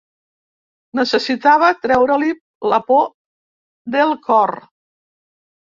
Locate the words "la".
2.73-2.83